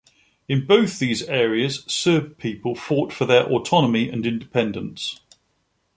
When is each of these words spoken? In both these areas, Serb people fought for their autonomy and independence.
In 0.49 0.65
both 0.65 0.97
these 0.97 1.21
areas, 1.21 1.83
Serb 1.85 2.39
people 2.39 2.73
fought 2.73 3.13
for 3.13 3.25
their 3.27 3.45
autonomy 3.45 4.09
and 4.09 4.25
independence. 4.25 5.19